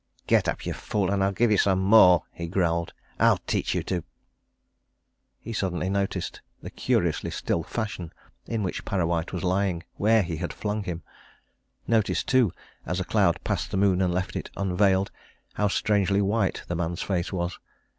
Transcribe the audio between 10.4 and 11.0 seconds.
flung